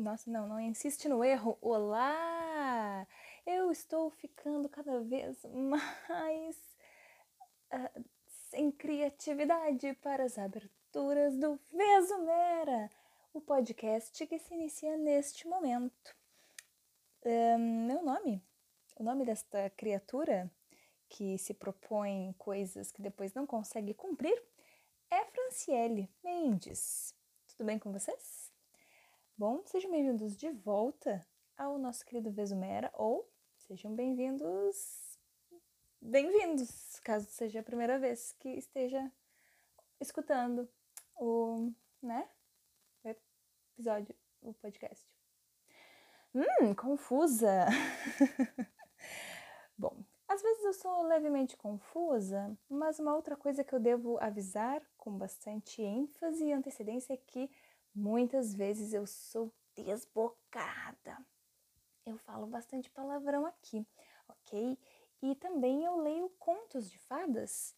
[0.00, 1.58] Nossa, não, não insiste no erro.
[1.60, 3.06] Olá!
[3.44, 5.36] Eu estou ficando cada vez
[6.08, 6.56] mais
[7.70, 8.04] uh,
[8.48, 12.90] sem criatividade para as aberturas do Vesumera,
[13.34, 16.16] o podcast que se inicia neste momento.
[17.22, 18.42] Um, meu nome,
[18.96, 20.50] o nome desta criatura
[21.10, 24.42] que se propõe coisas que depois não consegue cumprir
[25.10, 27.14] é Franciele Mendes.
[27.48, 28.39] Tudo bem com vocês?
[29.40, 31.26] Bom, sejam bem-vindos de volta
[31.56, 33.26] ao nosso querido Vesumera ou
[33.56, 35.18] sejam bem-vindos
[35.98, 39.10] bem-vindos, caso seja a primeira vez que esteja
[39.98, 40.68] escutando
[41.16, 41.72] o,
[42.02, 42.28] né,
[43.02, 45.08] o episódio, o podcast.
[46.34, 47.64] Hum, confusa.
[49.74, 54.82] Bom, às vezes eu sou levemente confusa, mas uma outra coisa que eu devo avisar
[54.98, 57.50] com bastante ênfase e antecedência é que
[58.00, 61.18] muitas vezes eu sou desbocada.
[62.06, 63.86] Eu falo bastante palavrão aqui,
[64.26, 64.78] ok?
[65.22, 67.76] E também eu leio contos de fadas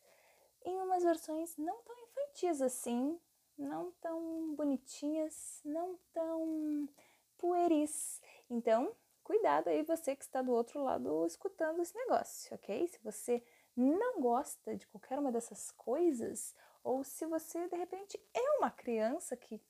[0.65, 3.21] em umas versões não tão infantis assim,
[3.59, 6.89] não tão bonitinhas, não tão
[7.37, 8.23] pueris.
[8.49, 12.87] Então, cuidado aí você que está do outro lado escutando esse negócio, ok?
[12.87, 18.51] Se você não gosta de qualquer uma dessas coisas, ou se você de repente é
[18.59, 19.61] uma criança que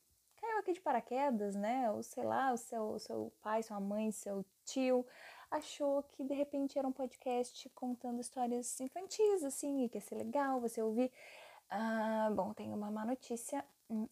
[0.43, 1.91] caiu aqui de paraquedas, né?
[1.93, 5.07] Ou sei lá, o seu, seu pai, sua mãe, seu tio
[5.51, 10.17] achou que de repente era um podcast contando histórias infantis, assim, e que ia ser
[10.17, 11.13] legal você ouvir.
[11.71, 13.65] Ah, bom, tem uma má notícia.
[13.89, 14.09] Hum,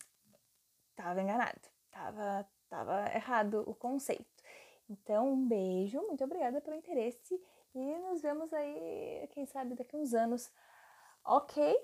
[0.94, 4.26] tava enganado, tava, tava errado o conceito.
[4.88, 7.40] Então, um beijo, muito obrigada pelo interesse
[7.74, 10.50] e nos vemos aí, quem sabe, daqui uns anos.
[11.24, 11.76] Ok,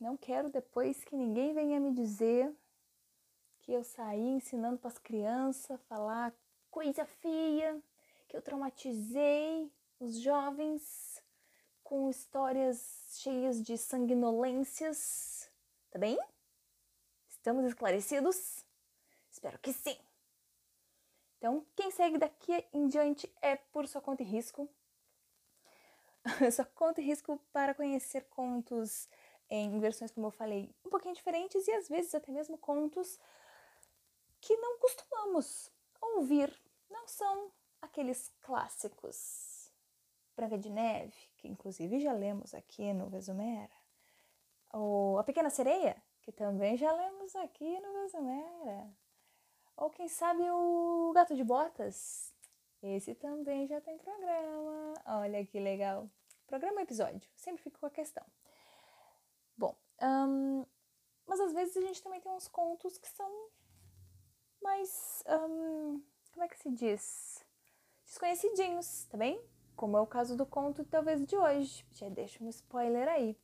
[0.00, 2.52] não quero depois que ninguém venha me dizer
[3.64, 6.34] que eu saí ensinando para as crianças falar
[6.70, 7.82] coisa feia,
[8.28, 11.22] que eu traumatizei os jovens
[11.82, 15.50] com histórias cheias de sanguinolências.
[15.90, 16.18] Tá bem?
[17.26, 18.66] Estamos esclarecidos?
[19.30, 19.96] Espero que sim!
[21.38, 24.68] Então, quem segue daqui em diante é por sua conta e risco.
[26.52, 29.08] sua conta e risco para conhecer contos
[29.48, 33.18] em versões, como eu falei, um pouquinho diferentes e às vezes até mesmo contos
[34.44, 36.54] que não costumamos ouvir.
[36.90, 37.50] Não são
[37.80, 39.72] aqueles clássicos.
[40.36, 43.72] Branca de Neve, que inclusive já lemos aqui no Vesumera.
[44.72, 48.94] Ou A Pequena Sereia, que também já lemos aqui no Vesumera.
[49.76, 52.34] Ou quem sabe o Gato de Botas?
[52.82, 54.94] Esse também já tem programa.
[55.06, 56.10] Olha que legal.
[56.46, 58.24] Programa episódio, sempre fico com a questão.
[59.56, 60.66] Bom, um,
[61.26, 63.30] mas às vezes a gente também tem uns contos que são
[64.64, 65.22] mais.
[66.32, 67.44] Como é que se diz?
[68.06, 69.40] Desconhecidinhos, tá bem?
[69.76, 71.86] Como é o caso do conto, talvez de hoje.
[71.92, 73.38] Já deixa um spoiler aí.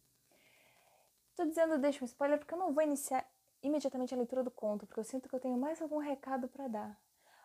[1.36, 3.24] Tô dizendo deixa um spoiler porque eu não vou iniciar
[3.62, 6.66] imediatamente a leitura do conto, porque eu sinto que eu tenho mais algum recado para
[6.66, 7.00] dar.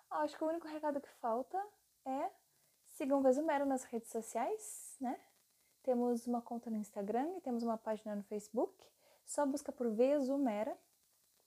[0.10, 1.62] Ah, acho que o único recado que falta
[2.06, 2.32] é
[2.86, 5.20] sigam o Vesumero nas redes sociais, né?
[5.84, 8.74] Temos uma conta no Instagram e temos uma página no Facebook.
[9.26, 10.78] Só busca por Vesumera,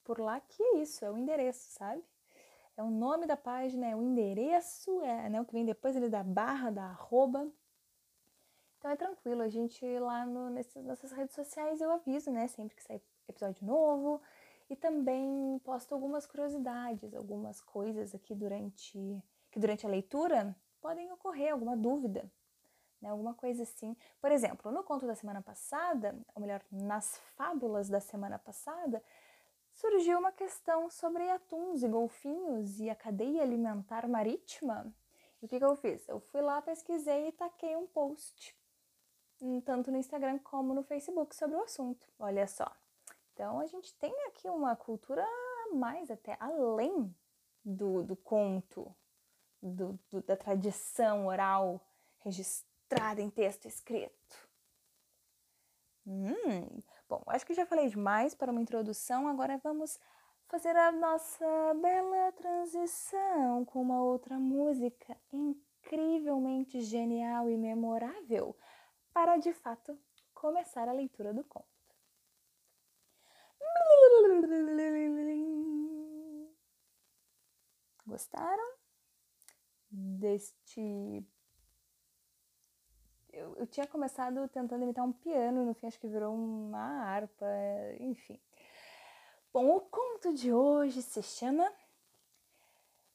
[0.04, 2.04] por lá que é isso, é o endereço, sabe?
[2.78, 6.08] É o nome da página, é o endereço, é né, o que vem depois ali
[6.08, 7.50] da barra, da arroba.
[8.78, 12.46] Então é tranquilo, a gente lá no, nessas, nessas redes sociais eu aviso, né?
[12.46, 14.22] Sempre que sai episódio novo,
[14.70, 21.52] e também posto algumas curiosidades, algumas coisas aqui durante que durante a leitura podem ocorrer
[21.52, 22.30] alguma dúvida,
[23.02, 23.08] né?
[23.08, 23.96] Alguma coisa assim.
[24.20, 29.02] Por exemplo, no conto da semana passada, ou melhor, nas fábulas da semana passada,
[29.78, 34.92] surgiu uma questão sobre atuns e golfinhos e a cadeia alimentar marítima.
[35.40, 36.06] E o que, que eu fiz?
[36.08, 38.56] Eu fui lá, pesquisei e taquei um post,
[39.64, 42.08] tanto no Instagram como no Facebook, sobre o assunto.
[42.18, 42.70] Olha só.
[43.32, 45.24] Então a gente tem aqui uma cultura
[45.72, 47.14] mais até além
[47.64, 48.92] do, do conto,
[49.62, 51.80] do, do, da tradição oral
[52.18, 54.47] registrada em texto escrito.
[56.10, 60.00] Hum, bom, acho que já falei demais para uma introdução, agora vamos
[60.46, 68.56] fazer a nossa bela transição com uma outra música incrivelmente genial e memorável
[69.12, 69.98] para de fato
[70.32, 71.66] começar a leitura do conto.
[78.06, 78.72] Gostaram
[79.90, 81.22] deste.
[83.38, 87.46] Eu, eu tinha começado tentando imitar um piano, no fim acho que virou uma harpa,
[88.00, 88.40] enfim.
[89.52, 91.72] Bom, o conto de hoje se chama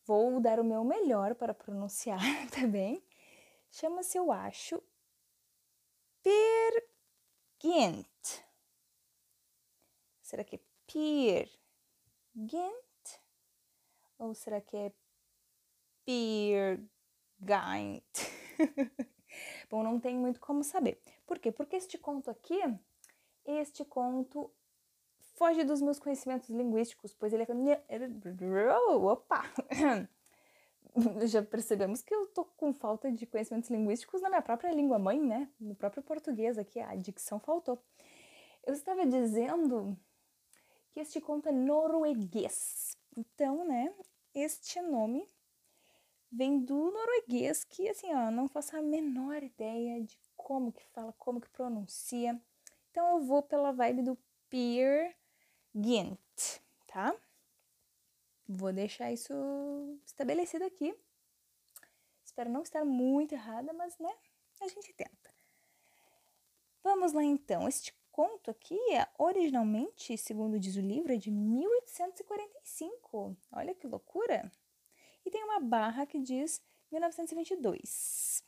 [0.06, 2.22] vou dar o meu melhor para pronunciar
[2.52, 3.04] também.
[3.70, 4.81] Chama-se, eu acho,
[6.22, 8.08] Pergint.
[10.22, 11.52] Será que é Pergint?
[14.18, 14.94] Ou será que é
[16.06, 16.88] Pergint?
[19.69, 21.01] Bom, não tem muito como saber.
[21.25, 21.51] Por quê?
[21.51, 22.59] Porque este conto aqui,
[23.45, 24.51] este conto
[25.35, 28.77] foge dos meus conhecimentos linguísticos, pois ele é.
[28.77, 29.44] Opa!
[31.25, 35.19] Já percebemos que eu tô com falta de conhecimentos linguísticos na minha própria língua mãe,
[35.19, 35.50] né?
[35.59, 37.83] No próprio português aqui, a dicção faltou.
[38.65, 39.97] Eu estava dizendo
[40.91, 42.95] que este conto é norueguês.
[43.18, 43.94] Então, né,
[44.33, 45.27] este nome
[46.33, 51.13] vem do norueguês, que assim, ó, não faço a menor ideia de como que fala,
[51.13, 52.41] como que pronuncia.
[52.89, 54.18] Então eu vou pela vibe do
[54.50, 55.15] Peer
[55.75, 56.18] Gint,
[56.88, 57.15] tá?
[58.47, 59.31] Vou deixar isso
[60.06, 60.95] estabelecido aqui.
[62.25, 64.12] Espero não estar muito errada, mas né,
[64.59, 65.31] a gente tenta.
[66.83, 67.68] Vamos lá então.
[67.68, 73.38] Este conto aqui é originalmente, segundo diz o livro, é de 1845.
[73.51, 74.51] Olha que loucura!
[75.25, 76.62] E tem uma barra que diz
[76.92, 78.44] 1922.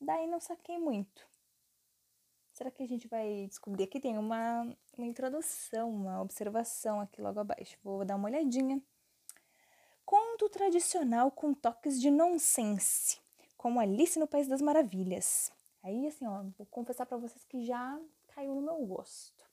[0.00, 1.26] Daí não saquei muito.
[2.52, 3.84] Será que a gente vai descobrir?
[3.84, 4.62] Aqui tem uma,
[4.96, 7.76] uma introdução, uma observação aqui logo abaixo.
[7.82, 8.82] Vou dar uma olhadinha.
[10.06, 13.20] Conto tradicional com toques de nonsense,
[13.56, 15.52] como Alice no País das Maravilhas.
[15.82, 19.44] Aí, assim, ó, vou confessar para vocês que já caiu no meu gosto.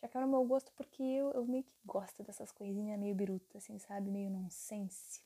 [0.00, 3.58] Já caiu no meu gosto porque eu, eu meio que gosto dessas coisinhas meio biruta,
[3.58, 4.10] assim, sabe?
[4.10, 5.20] Meio nonsense.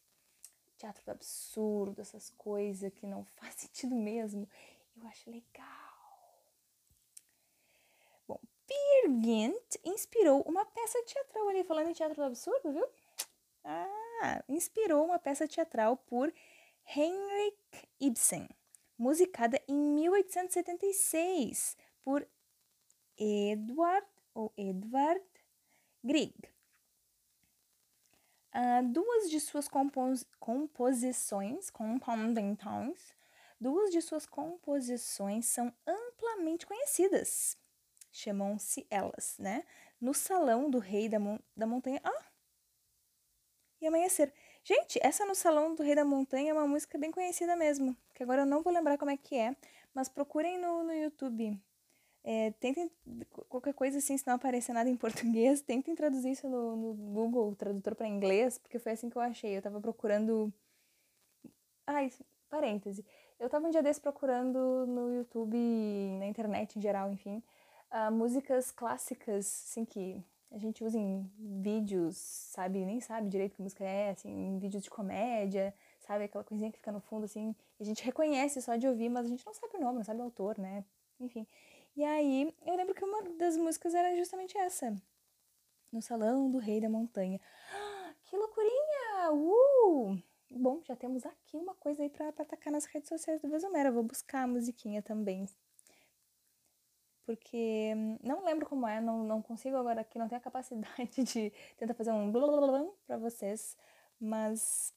[0.84, 4.46] Teatro do absurdo, essas coisas que não faz sentido mesmo.
[4.94, 5.94] Eu acho legal.
[8.66, 12.86] Peer Gynt inspirou uma peça teatral ali, falando em teatro do absurdo, viu?
[13.64, 16.32] Ah, inspirou uma peça teatral por
[16.94, 18.48] Henrik Ibsen,
[18.98, 22.28] musicada em 1876 por
[23.16, 25.25] Edward ou Edward
[26.02, 26.34] Grieg.
[28.55, 33.15] Ah, duas de suas compos composições, composições,
[33.61, 37.59] duas de suas composições são amplamente conhecidas
[38.15, 39.65] chamam-se elas, né?
[40.01, 42.01] No salão do rei da, mon da montanha.
[42.05, 42.25] Ah!
[43.81, 44.33] E amanhecer.
[44.62, 48.23] Gente, essa no Salão do Rei da Montanha é uma música bem conhecida mesmo, que
[48.23, 49.55] agora eu não vou lembrar como é que é,
[49.93, 51.61] mas procurem no, no YouTube.
[52.26, 52.91] É, tentem,
[53.50, 57.55] qualquer coisa assim, se não aparecer nada em português, tentem traduzir isso no, no Google,
[57.55, 59.56] tradutor para inglês, porque foi assim que eu achei.
[59.56, 60.53] Eu tava procurando.
[61.87, 62.11] Ai,
[62.49, 63.05] parêntese.
[63.38, 65.56] Eu tava um dia desse procurando no YouTube,
[66.19, 67.43] na internet em geral, enfim,
[67.93, 72.87] uh, músicas clássicas, assim, que a gente usa em vídeos, sabe?
[72.87, 76.25] Nem sabe direito que música é, assim, em vídeos de comédia, sabe?
[76.25, 79.29] Aquela coisinha que fica no fundo, assim, a gente reconhece só de ouvir, mas a
[79.29, 80.85] gente não sabe o nome, não sabe o autor, né?
[81.20, 81.47] Enfim.
[81.96, 84.94] E aí, eu lembro que uma das músicas era justamente essa.
[85.93, 87.41] No Salão do Rei da Montanha.
[87.73, 89.32] Ah, que loucurinha!
[89.32, 90.20] Uh!
[90.50, 93.93] Bom, já temos aqui uma coisa aí pra, pra atacar nas redes sociais do Vesomera.
[93.93, 95.46] Vou buscar a musiquinha também,
[97.25, 101.53] porque não lembro como é, não, não consigo agora aqui, não tenho a capacidade de
[101.77, 103.77] tentar fazer um blá pra vocês,
[104.20, 104.93] mas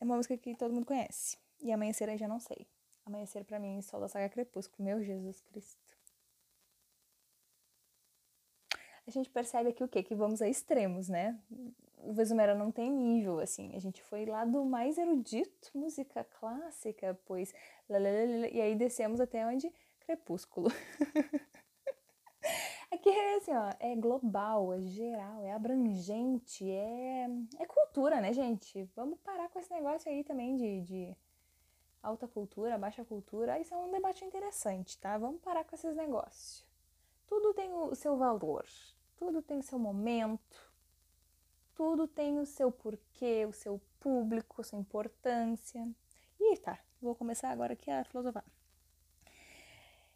[0.00, 1.38] é uma música que todo mundo conhece.
[1.60, 2.66] E Amanhecer aí já não sei.
[3.06, 5.83] Amanhecer para mim, Sol da Saga Crepúsculo, meu Jesus Cristo.
[9.06, 10.02] A gente percebe aqui o quê?
[10.02, 11.38] Que vamos a extremos, né?
[11.98, 13.74] O Vesumera não tem nível, assim.
[13.74, 17.54] A gente foi lá do mais erudito, música clássica, pois...
[18.52, 19.70] E aí descemos até onde
[20.04, 20.68] Crepúsculo.
[22.90, 27.26] Aqui é assim, ó, é global, é geral, é abrangente, é,
[27.58, 28.84] é cultura, né, gente?
[28.94, 31.16] Vamos parar com esse negócio aí também de, de
[32.02, 33.58] alta cultura, baixa cultura.
[33.58, 35.16] Isso é um debate interessante, tá?
[35.16, 36.64] Vamos parar com esses negócios.
[37.26, 38.64] Tudo tem o seu valor,
[39.16, 40.72] tudo tem o seu momento,
[41.74, 45.88] tudo tem o seu porquê, o seu público, a sua importância.
[46.38, 48.44] E tá, vou começar agora aqui a filosofar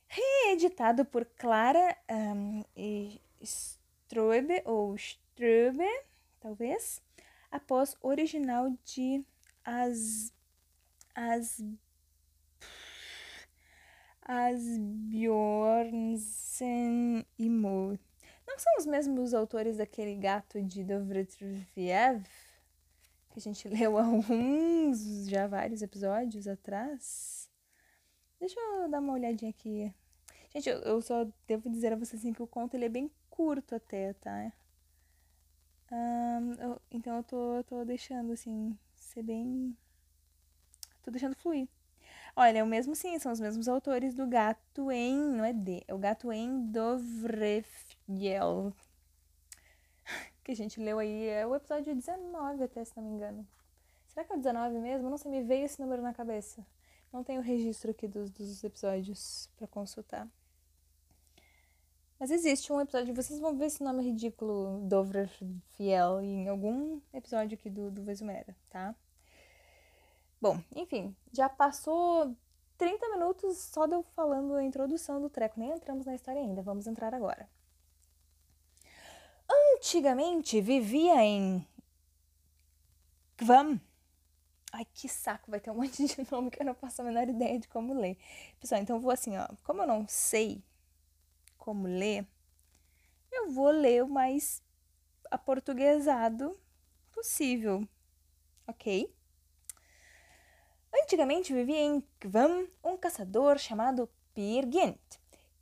[0.09, 2.65] reeditado por Clara um,
[3.41, 5.87] Strube, ou Strube,
[6.41, 7.03] talvez,
[7.50, 9.25] após original de
[9.65, 10.33] As,
[11.15, 11.62] As,
[14.29, 15.27] Asbjornsen
[17.39, 17.99] e Mo.
[18.47, 22.27] Não são os mesmos autores daquele gato de Dovretrviev
[23.31, 27.49] que a gente leu há uns, já vários episódios atrás?
[28.39, 29.95] Deixa eu dar uma olhadinha aqui.
[30.53, 33.11] Gente, eu, eu só devo dizer a vocês assim que o conto ele é bem
[33.31, 34.53] curto até, tá?
[35.91, 39.75] Um, eu, então eu tô, eu tô deixando, assim, ser bem.
[41.03, 41.67] Tô deixando fluir.
[42.40, 45.16] Olha, é o mesmo sim, são os mesmos autores do Gato em.
[45.16, 48.73] Não é D, é o Gato em Dovrefjell.
[50.45, 53.45] Que a gente leu aí, é o episódio 19, até se não me engano.
[54.07, 55.11] Será que é o 19 mesmo?
[55.11, 56.64] Não sei, me veio esse número na cabeça.
[57.12, 60.28] Não tenho registro aqui dos, dos episódios para consultar.
[62.21, 65.26] Mas existe um episódio, vocês vão ver esse nome ridículo, Dovre
[65.76, 68.95] Fiel, em algum episódio aqui do, do Vesumera, tá?
[70.40, 72.37] Bom, enfim, já passou
[72.76, 76.62] 30 minutos só de eu falando a introdução do treco, nem entramos na história ainda,
[76.62, 77.49] vamos entrar agora.
[79.76, 81.66] Antigamente vivia em
[83.37, 83.80] Kvam.
[84.73, 87.28] Ai, que saco, vai ter um monte de nome que eu não faço a menor
[87.28, 88.16] ideia de como ler.
[88.61, 90.62] Pessoal, então eu vou assim, ó, como eu não sei
[91.57, 92.26] como ler,
[93.33, 94.62] eu vou ler o mais
[95.30, 96.59] aportuguesado
[97.11, 97.87] possível,
[98.66, 99.12] ok?
[101.02, 104.99] Antigamente vivia em Kvam um caçador chamado Pirgint,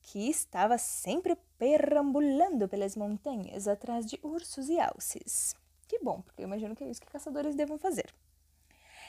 [0.00, 5.54] que estava sempre perambulando pelas montanhas atrás de ursos e alces.
[5.86, 8.12] Que bom, porque eu imagino que é isso que caçadores devam fazer.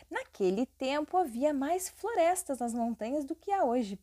[0.10, 4.00] Naquele tempo havia mais florestas nas montanhas do que há hoje.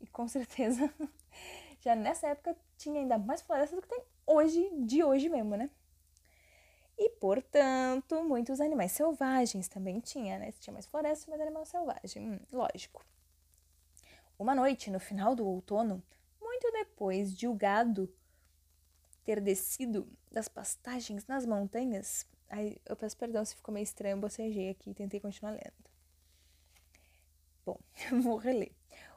[0.00, 0.92] E com certeza
[1.80, 5.70] já nessa época tinha ainda mais florestas do que tem hoje, de hoje mesmo, né?
[7.02, 10.52] E, portanto, muitos animais selvagens também tinha, né?
[10.60, 13.02] Tinha mais florestas, mais animal selvagem, hum, lógico.
[14.38, 16.02] Uma noite, no final do outono,
[16.38, 18.06] muito depois de o gado
[19.24, 24.20] ter descido das pastagens nas montanhas, aí eu peço perdão se ficou meio estranho, eu
[24.20, 25.90] bocejei aqui e tentei continuar lendo.
[27.64, 27.78] Bom,
[28.22, 28.72] vou reler.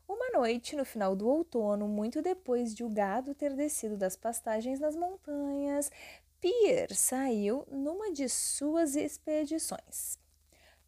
[0.07, 4.79] Uma noite, no final do outono, muito depois de o gado ter descido das pastagens
[4.79, 5.89] nas montanhas,
[6.43, 10.19] Pierre saiu numa de suas expedições.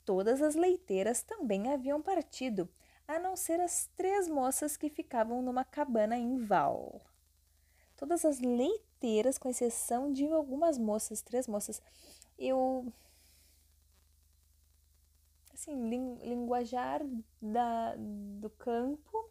[0.03, 2.67] Todas as leiteiras também haviam partido,
[3.07, 6.99] a não ser as três moças que ficavam numa cabana em Val.
[7.95, 11.81] Todas as leiteiras, com exceção de algumas moças, três moças.
[12.37, 12.91] Eu
[15.53, 15.89] assim,
[16.21, 16.99] linguajar
[17.41, 19.29] da, do campo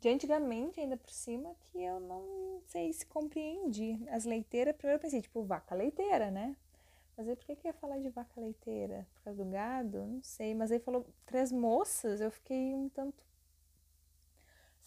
[0.00, 4.06] de antigamente, ainda por cima, que eu não sei se compreendi.
[4.10, 6.56] As leiteiras, primeiro eu pensei, tipo, vaca leiteira, né?
[7.16, 9.06] Mas aí por que, que ia falar de vaca leiteira?
[9.14, 10.04] Por causa do gado?
[10.06, 10.54] Não sei.
[10.54, 13.24] Mas aí falou três moças, eu fiquei um tanto.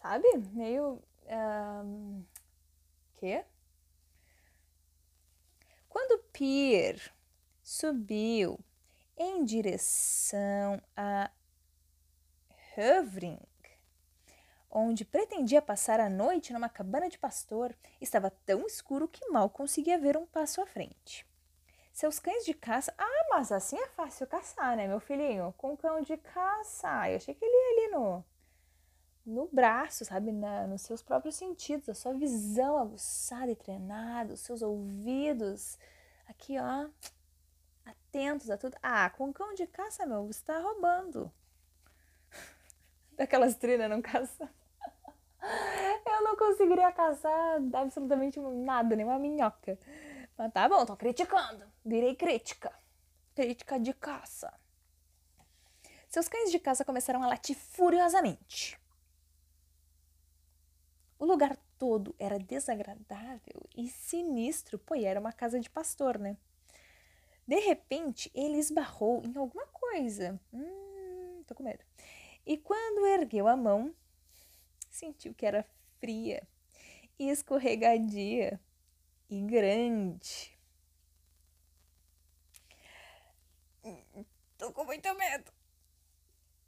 [0.01, 0.27] Sabe?
[0.53, 1.01] Meio.
[1.27, 2.23] Um,
[3.17, 3.43] quê?
[5.89, 7.11] Quando Pierre
[7.63, 8.59] subiu
[9.17, 11.31] em direção a
[12.77, 13.39] Hovring,
[14.71, 19.97] onde pretendia passar a noite numa cabana de pastor, estava tão escuro que mal conseguia
[19.97, 21.27] ver um passo à frente.
[21.91, 22.93] Seus cães de caça.
[22.97, 25.53] Ah, mas assim é fácil caçar, né, meu filhinho?
[25.57, 27.09] Com cão de caça.
[27.09, 28.25] Eu achei que ele ia ali no,
[29.25, 30.31] no braço, sabe?
[30.31, 35.77] Na, nos seus próprios sentidos, a sua visão aguçada e treinada, os seus ouvidos.
[36.27, 36.89] Aqui, ó,
[37.85, 38.77] atentos a tudo.
[38.81, 41.29] Ah, com cão de caça, meu, você tá roubando.
[43.17, 44.49] Daquelas trilhas não caça.
[45.41, 49.77] Eu não conseguiria caçar absolutamente nada, nem uma minhoca.
[50.37, 51.65] Mas tá bom, tô criticando.
[51.83, 52.71] Virei crítica.
[53.35, 54.53] Crítica de caça.
[56.09, 58.79] Seus cães de caça começaram a latir furiosamente.
[61.19, 66.37] O lugar todo era desagradável e sinistro, pois era uma casa de pastor, né?
[67.47, 70.39] De repente, ele esbarrou em alguma coisa.
[70.53, 71.83] Hum, tô com medo.
[72.45, 73.93] E quando ergueu a mão,
[74.89, 75.65] sentiu que era
[75.99, 76.47] fria
[77.17, 78.59] e escorregadia
[79.29, 80.57] e grande.
[84.57, 85.51] Tô com muito medo.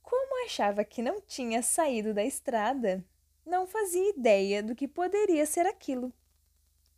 [0.01, 3.03] Como achava que não tinha saído da estrada,
[3.45, 6.13] não fazia ideia do que poderia ser aquilo.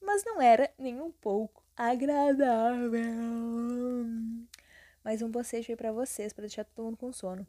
[0.02, 3.02] Mas não era nem um pouco agradável.
[5.04, 7.46] Mais um bocejo aí pra vocês, pra deixar todo mundo com sono.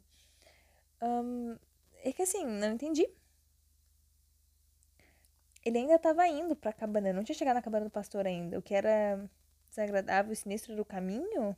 [1.01, 1.57] Um,
[2.03, 3.07] é que assim, não entendi.
[5.65, 8.59] Ele ainda tava indo pra cabana, não tinha chegado na cabana do pastor ainda.
[8.59, 9.27] O que era
[9.67, 11.57] desagradável e sinistro do caminho?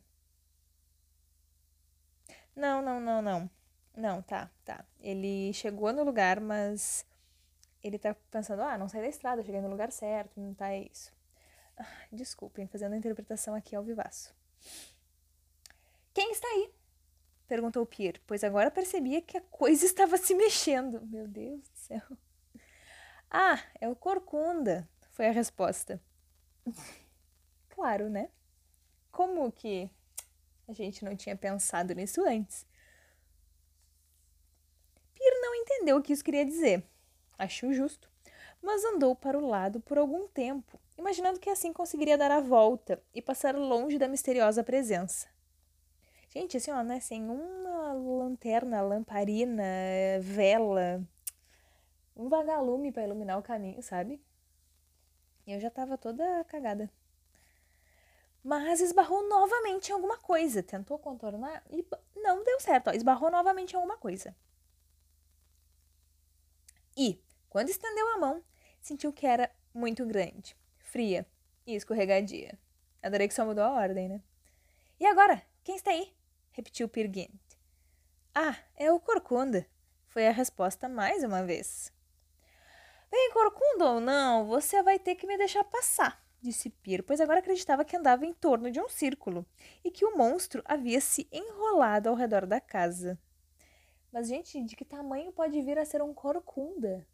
[2.55, 3.49] Não, não, não, não.
[3.95, 4.85] Não, tá, tá.
[5.01, 7.05] Ele chegou no lugar, mas
[7.83, 10.83] ele tá pensando, ah, não saí da estrada, cheguei no lugar certo, não tá, é
[10.83, 11.11] isso.
[12.11, 14.33] Desculpem, fazendo a interpretação aqui ao vivaço.
[16.13, 16.71] Quem está aí?
[17.47, 21.01] Perguntou Pierre, pois agora percebia que a coisa estava se mexendo.
[21.05, 22.01] Meu Deus do céu.
[23.29, 26.01] Ah, é o Corcunda, foi a resposta.
[27.69, 28.29] claro, né?
[29.11, 29.89] Como que
[30.67, 32.65] a gente não tinha pensado nisso antes?
[35.13, 36.83] Pir não entendeu o que isso queria dizer.
[37.37, 38.09] Achou justo,
[38.61, 43.01] mas andou para o lado por algum tempo, imaginando que assim conseguiria dar a volta
[43.13, 45.27] e passar longe da misteriosa presença.
[46.29, 46.99] Gente, assim, ó, né?
[46.99, 49.63] Sem uma lanterna, lamparina,
[50.21, 51.01] vela,
[52.17, 54.21] um vagalume para iluminar o caminho, sabe?
[55.45, 56.91] E eu já tava toda cagada.
[58.43, 60.63] Mas esbarrou novamente em alguma coisa.
[60.63, 62.89] Tentou contornar e não deu certo.
[62.89, 64.35] Ó, esbarrou novamente em alguma coisa.
[66.95, 68.43] E, quando estendeu a mão,
[68.81, 71.25] sentiu que era muito grande, fria
[71.65, 72.57] e escorregadia.
[73.01, 74.23] Adorei que só mudou a ordem, né?
[74.99, 75.41] E agora?
[75.63, 76.15] Quem está aí?
[76.51, 77.39] repetiu Pirguint.
[78.33, 79.67] Ah, é o Corcunda,
[80.07, 81.91] foi a resposta mais uma vez.
[83.09, 87.39] Bem, Corcunda ou não, você vai ter que me deixar passar, disse Pir, pois agora
[87.39, 89.45] acreditava que andava em torno de um círculo
[89.83, 93.17] e que o monstro havia se enrolado ao redor da casa.
[94.11, 97.07] Mas, gente, de que tamanho pode vir a ser um corcunda?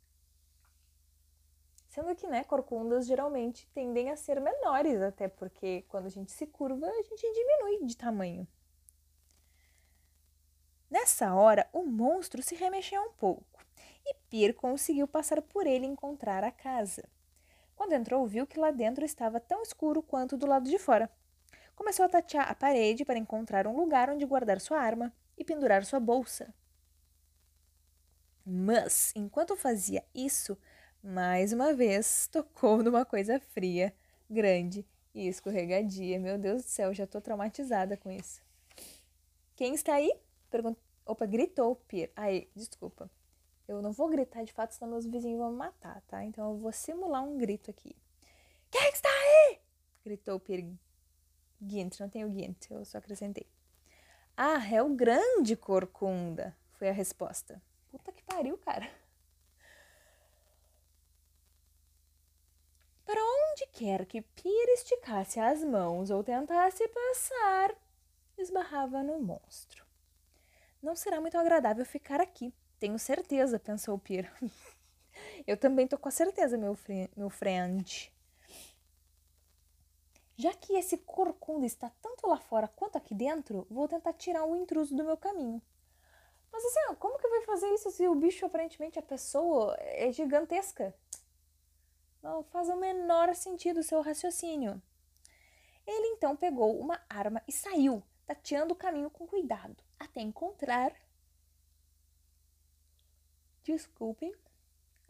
[1.89, 6.47] Sendo que, né, corcundas geralmente tendem a ser menores, até porque quando a gente se
[6.47, 8.47] curva, a gente diminui de tamanho.
[10.89, 13.62] Nessa hora, o monstro se remexeu um pouco
[14.05, 17.03] e Pir conseguiu passar por ele e encontrar a casa.
[17.75, 21.09] Quando entrou, viu que lá dentro estava tão escuro quanto do lado de fora.
[21.75, 25.83] Começou a tatear a parede para encontrar um lugar onde guardar sua arma e pendurar
[25.85, 26.53] sua bolsa.
[28.45, 30.57] Mas, enquanto fazia isso,
[31.01, 33.93] mais uma vez tocou numa coisa fria,
[34.29, 36.19] grande e escorregadia.
[36.19, 38.41] Meu Deus do céu, já estou traumatizada com isso.
[39.55, 40.11] Quem está aí?
[41.05, 42.11] Opa, gritou Pir.
[42.15, 43.09] Aí, desculpa.
[43.67, 46.23] Eu não vou gritar de fato, senão meus vizinhos vão me matar, tá?
[46.23, 47.95] Então eu vou simular um grito aqui.
[48.69, 49.59] Quem está aí?
[50.03, 50.65] Gritou Pir
[51.61, 51.99] Gint.
[51.99, 53.47] Não tem o Gint, eu só acrescentei.
[54.35, 57.61] Ah, é o grande corcunda, foi a resposta.
[57.89, 58.89] Puta que pariu, cara.
[63.05, 67.75] Para onde quer que Pir esticasse as mãos ou tentasse passar,
[68.37, 69.85] esbarrava no monstro.
[70.81, 72.51] Não será muito agradável ficar aqui,
[72.83, 74.29] tenho certeza, pensou Pir.
[75.47, 76.77] Eu também tô com a certeza, meu,
[77.15, 78.11] meu friend.
[80.35, 84.53] Já que esse corcunda está tanto lá fora quanto aqui dentro, vou tentar tirar o
[84.53, 85.61] intruso do meu caminho.
[86.51, 90.93] Mas assim, como que vai fazer isso se o bicho, aparentemente, a pessoa é gigantesca?
[92.21, 94.81] Não faz o menor sentido o seu raciocínio.
[95.87, 100.93] Ele então pegou uma arma e saiu, tateando o caminho com cuidado até encontrar.
[103.63, 104.33] Desculpem.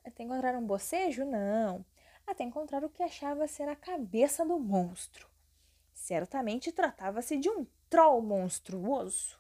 [0.04, 1.26] Até encontrar um bocejo?
[1.26, 1.86] Não.
[2.26, 5.28] Até encontrar o que achava ser a cabeça do monstro.
[5.94, 9.40] Certamente tratava-se de um troll monstruoso.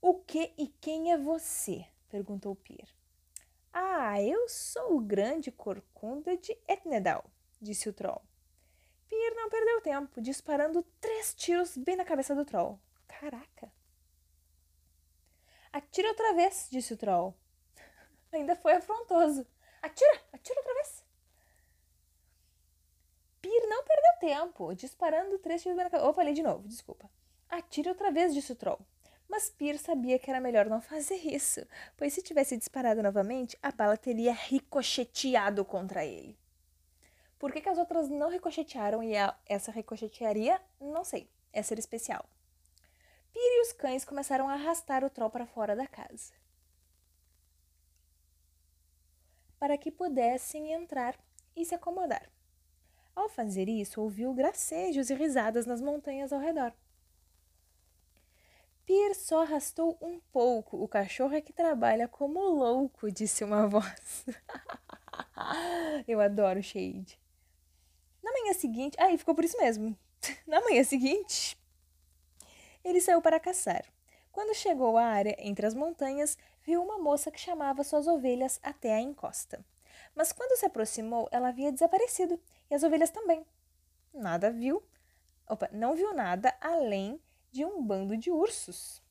[0.00, 1.86] O que e quem é você?
[2.08, 2.88] perguntou Pir.
[3.72, 7.24] Ah, eu sou o grande corcunda de Etnedal,
[7.60, 8.20] disse o troll.
[9.08, 12.78] Pir não perdeu tempo, disparando três tiros bem na cabeça do troll.
[13.06, 13.72] Caraca!
[15.72, 17.34] Atira outra vez, disse o troll.
[18.32, 19.46] Ainda foi afrontoso.
[19.80, 21.04] Atira, atira outra vez.
[23.40, 26.08] Pir não perdeu tempo, disparando três tiros na cabeça.
[26.08, 27.10] Oh, falei de novo, desculpa.
[27.48, 28.80] Atire outra vez, disse o troll.
[29.28, 33.72] Mas Pir sabia que era melhor não fazer isso, pois se tivesse disparado novamente, a
[33.72, 36.38] bala teria ricocheteado contra ele.
[37.38, 40.60] Por que, que as outras não ricochetearam e a, essa ricochetearia?
[40.80, 41.28] Não sei.
[41.52, 42.24] Essa era especial.
[43.32, 46.32] Pira e os cães começaram a arrastar o troll para fora da casa.
[49.58, 51.18] Para que pudessem entrar
[51.56, 52.28] e se acomodar.
[53.14, 56.72] Ao fazer isso, ouviu gracejos e risadas nas montanhas ao redor.
[58.84, 60.82] Pir só arrastou um pouco.
[60.82, 64.26] O cachorro é que trabalha como louco, disse uma voz.
[66.08, 67.18] Eu adoro Shade.
[68.22, 68.96] Na manhã seguinte.
[68.98, 69.96] E ficou por isso mesmo.
[70.46, 71.56] Na manhã seguinte,
[72.84, 73.84] ele saiu para caçar.
[74.32, 78.94] Quando chegou à área entre as montanhas, viu uma moça que chamava suas ovelhas até
[78.94, 79.64] a encosta.
[80.14, 82.40] Mas quando se aproximou, ela havia desaparecido
[82.70, 83.44] e as ovelhas também.
[84.12, 84.82] Nada viu.
[85.48, 89.02] Opa, não viu nada além de um bando de ursos.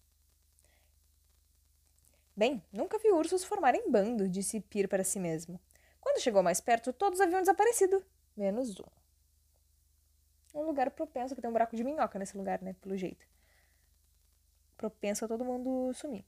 [2.36, 5.60] Bem, nunca vi ursos formarem bando, disse Pir para si mesmo.
[6.00, 8.04] Quando chegou mais perto, todos haviam desaparecido,
[8.36, 8.86] menos um.
[10.54, 12.76] Um lugar propenso que tem um buraco de minhoca nesse lugar, né?
[12.82, 13.26] Pelo jeito
[14.82, 16.26] propenso a todo mundo sumir.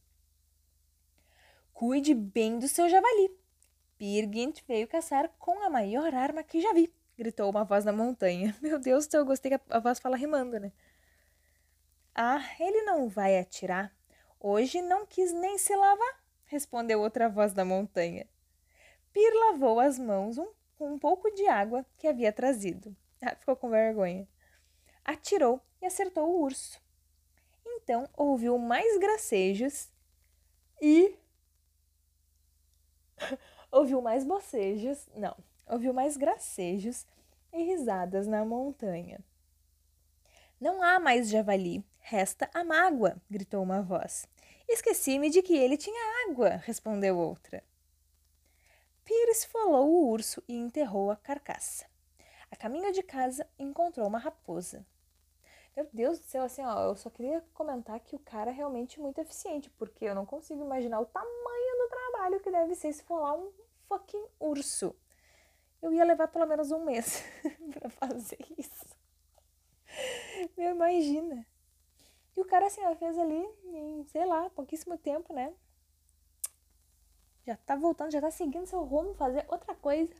[1.73, 3.35] Cuide bem do seu javali.
[3.97, 8.55] Pirgint veio caçar com a maior arma que já vi, gritou uma voz da montanha.
[8.61, 10.71] Meu Deus, eu gostei que a voz fala rimando, né?
[12.13, 13.91] Ah, ele não vai atirar.
[14.39, 18.27] Hoje não quis nem se lavar, respondeu outra voz da montanha.
[19.11, 22.95] Pir lavou as mãos um, com um pouco de água que havia trazido.
[23.19, 24.27] Ah, ficou com vergonha.
[25.03, 26.82] Atirou e acertou o urso.
[27.83, 29.91] Então ouviu mais gracejos
[30.81, 31.17] e.
[33.69, 35.05] ouviu mais bocejos.
[35.13, 35.35] Não,
[35.67, 37.05] ouviu mais gracejos
[37.51, 39.19] e risadas na montanha.
[40.61, 44.25] Não há mais javali, resta a mágoa, gritou uma voz.
[44.65, 47.61] Esqueci-me de que ele tinha água, respondeu outra.
[49.03, 51.85] Pires falou o urso e enterrou a carcaça.
[52.49, 54.85] A caminho de casa, encontrou uma raposa.
[55.75, 58.99] Meu Deus do céu, assim, ó, eu só queria comentar que o cara é realmente
[58.99, 63.03] muito eficiente, porque eu não consigo imaginar o tamanho do trabalho que deve ser se
[63.03, 63.51] for lá um
[63.87, 64.95] fucking urso.
[65.81, 67.23] Eu ia levar pelo menos um mês
[67.73, 68.95] para fazer isso.
[70.55, 71.45] Meu, imagina.
[72.37, 75.53] E o cara, assim, ó, fez ali em, sei lá, pouquíssimo tempo, né?
[77.45, 80.13] Já tá voltando, já tá seguindo seu rumo, fazer outra coisa.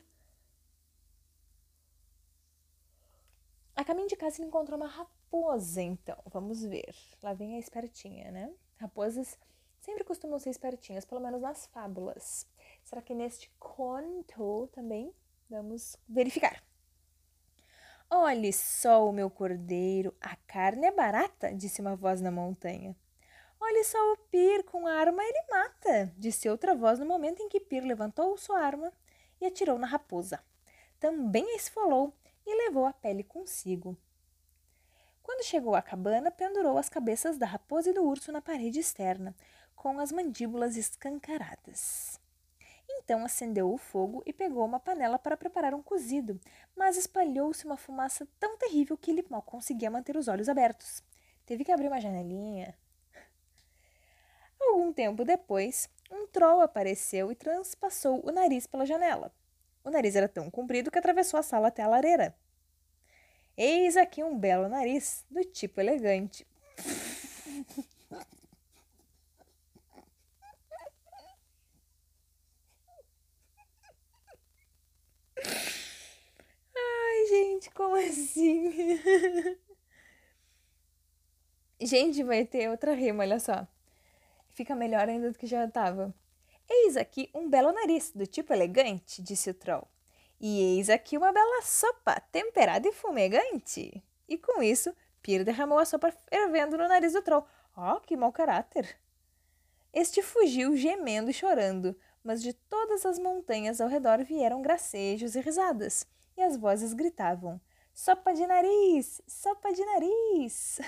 [3.76, 4.88] A caminho de casa ele encontrou uma
[5.34, 6.18] raposa, então.
[6.28, 6.94] Vamos ver.
[7.22, 8.54] Lá vem a espertinha, né?
[8.78, 9.38] Raposas
[9.80, 12.48] sempre costumam ser espertinhas, pelo menos nas fábulas.
[12.84, 15.12] Será que neste conto também?
[15.50, 16.64] Vamos verificar.
[18.10, 22.96] Olhe só o meu cordeiro, a carne é barata, disse uma voz na montanha.
[23.60, 27.50] Olhe só o Pir, com a arma ele mata, disse outra voz no momento em
[27.50, 28.92] que Pir levantou sua arma
[29.42, 30.44] e atirou na raposa.
[31.00, 32.14] Também a esfolou
[32.46, 33.98] e levou a pele consigo.
[35.24, 39.36] Quando chegou à cabana, pendurou as cabeças da raposa e do urso na parede externa,
[39.76, 42.20] com as mandíbulas escancaradas.
[42.88, 46.40] Então acendeu o fogo e pegou uma panela para preparar um cozido,
[46.76, 51.02] mas espalhou-se uma fumaça tão terrível que ele mal conseguia manter os olhos abertos.
[51.46, 52.78] Teve que abrir uma janelinha
[54.64, 59.32] Algum tempo depois, um troll apareceu e transpassou o nariz pela janela.
[59.84, 62.34] O nariz era tão comprido que atravessou a sala até a lareira.
[63.58, 66.46] Eis aqui um belo nariz, do tipo elegante.
[76.76, 78.74] Ai, gente, como assim?
[81.80, 83.68] Gente, vai ter outra rima, olha só.
[84.50, 86.14] Fica melhor ainda do que já estava.
[86.70, 89.88] Eis aqui um belo nariz, do tipo elegante, disse o troll.
[90.46, 94.04] E eis aqui uma bela sopa, temperada e fumegante.
[94.28, 97.48] E com isso, Pir derramou a sopa fervendo no nariz do troll.
[97.78, 99.00] Oh, que mau caráter!
[99.94, 105.40] Este fugiu gemendo e chorando, mas de todas as montanhas ao redor vieram gracejos e
[105.40, 107.62] risadas, e as vozes gritavam:
[107.94, 109.22] Sopa de nariz!
[109.26, 110.82] Sopa de nariz!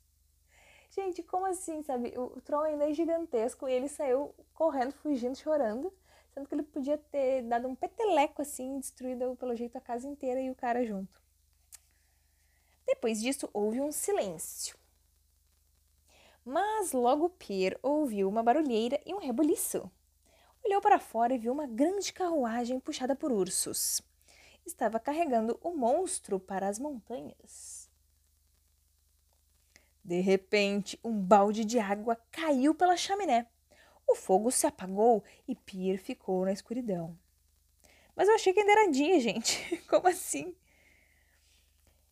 [0.88, 2.14] Gente, como assim, sabe?
[2.16, 5.92] O, troll ainda é gigantesco e ele saiu correndo, fugindo, chorando.
[6.32, 10.40] Sendo que ele podia ter dado um peteleco assim, destruído pelo jeito a casa inteira
[10.40, 11.20] e o cara junto.
[12.86, 14.76] Depois disso, houve um silêncio.
[16.44, 19.90] Mas logo Pierre ouviu uma barulheira e um rebuliço.
[20.64, 24.00] Olhou para fora e viu uma grande carruagem puxada por ursos.
[24.64, 27.90] Estava carregando o monstro para as montanhas.
[30.04, 33.46] De repente, um balde de água caiu pela chaminé.
[34.12, 37.18] O fogo se apagou e Pierre ficou na escuridão.
[38.14, 39.78] Mas eu achei que ainda era dia, gente.
[39.88, 40.54] Como assim?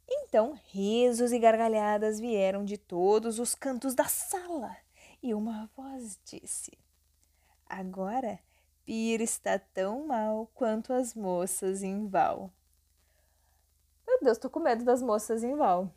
[0.08, 4.74] Então, risos e gargalhadas vieram de todos os cantos da sala
[5.22, 6.72] e uma voz disse:
[7.68, 8.40] Agora
[8.86, 12.50] Pierre está tão mal quanto as moças em Val.
[14.06, 15.92] Meu Deus, tô com medo das moças em Val.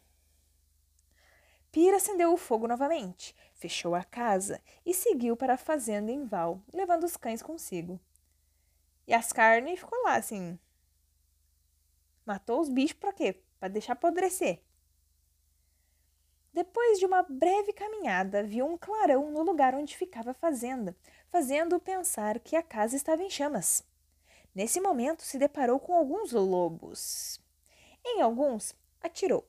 [1.74, 6.62] Pira acendeu o fogo novamente, fechou a casa e seguiu para a fazenda em Val,
[6.72, 8.00] levando os cães consigo.
[9.08, 10.60] E as carnes ficou lá assim.
[12.24, 13.42] Matou os bichos para quê?
[13.60, 14.62] Para deixar apodrecer.
[16.54, 20.96] Depois de uma breve caminhada, viu um clarão no lugar onde ficava a fazenda,
[21.32, 23.84] fazendo-o pensar que a casa estava em chamas.
[24.54, 27.42] Nesse momento, se deparou com alguns lobos.
[28.06, 29.44] Em alguns, atirou.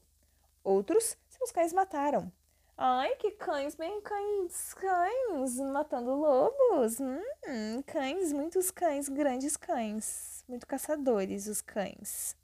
[0.64, 2.32] Outros os cães mataram.
[2.76, 6.98] Ai, que cães, bem cães, cães, matando lobos.
[6.98, 12.36] Hum, cães, muitos cães, grandes cães, muito caçadores os cães.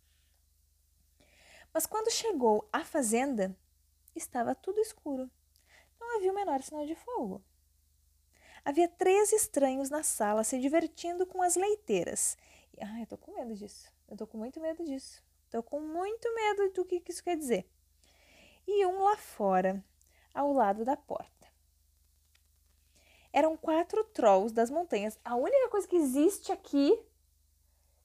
[1.73, 3.57] Mas quando chegou à fazenda,
[4.15, 5.29] estava tudo escuro.
[5.99, 7.43] Não havia o menor sinal de fogo.
[8.65, 12.37] Havia três estranhos na sala se divertindo com as leiteiras,
[12.83, 13.93] Ai, eu tô com medo disso.
[14.09, 15.23] Eu tô com muito medo disso.
[15.51, 17.69] Tô com muito medo do que isso quer dizer.
[18.67, 19.83] E um lá fora,
[20.35, 21.31] ao lado da porta.
[23.33, 25.19] Eram quatro trolls das montanhas.
[25.25, 26.99] A única coisa que existe aqui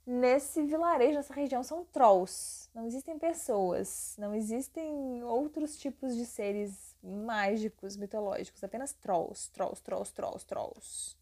[0.05, 2.69] nesse vilarejo, nessa região, são trolls.
[2.73, 10.13] Não existem pessoas, não existem outros tipos de seres mágicos, mitológicos, apenas trolls, trolls, trolls,
[10.13, 11.17] trolls, trolls.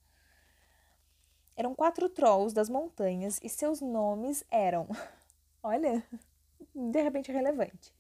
[1.55, 4.87] Eram quatro trolls das montanhas e seus nomes eram,
[5.63, 6.03] olha,
[6.73, 7.93] de repente relevante: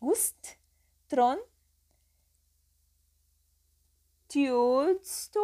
[0.00, 0.59] Gust,
[1.10, 1.38] Tron,
[4.28, 5.42] Tjodstol,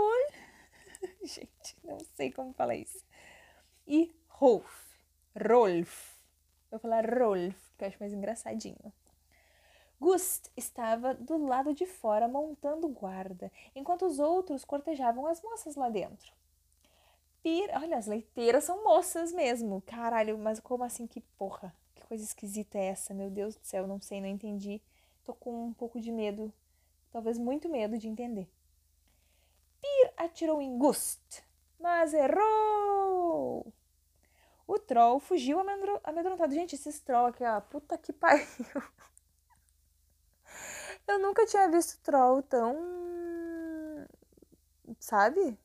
[1.24, 3.04] gente, não sei como falar isso,
[3.84, 4.64] e Rolf,
[5.36, 6.14] Rolf.
[6.70, 8.92] Vou falar Rolf, que eu acho mais engraçadinho.
[9.98, 15.88] Gust estava do lado de fora montando guarda, enquanto os outros cortejavam as moças lá
[15.88, 16.32] dentro.
[17.42, 17.68] Pir...
[17.74, 19.82] Olha, as leiteiras são moças mesmo.
[19.82, 21.08] Caralho, mas como assim?
[21.08, 21.74] Que porra.
[21.96, 23.12] Que coisa esquisita é essa?
[23.12, 24.80] Meu Deus do céu, não sei, não entendi.
[25.26, 26.52] Tô com um pouco de medo.
[27.10, 28.48] Talvez muito medo de entender.
[29.80, 31.42] Pir atirou em Gust,
[31.80, 33.72] mas errou!
[34.68, 36.54] O troll fugiu amedrontado.
[36.54, 38.46] Gente, esses troll aqui, ó, puta que pariu.
[41.08, 42.76] Eu nunca tinha visto troll tão.
[45.00, 45.58] Sabe?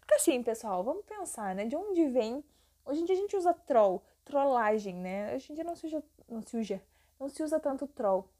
[0.00, 1.64] Porque assim, pessoal, vamos pensar, né?
[1.64, 2.44] De onde vem.
[2.84, 5.36] Hoje em dia a gente usa troll, trollagem, né?
[5.36, 6.82] Hoje em dia não se usa, não se usa,
[7.20, 8.33] não se usa tanto troll.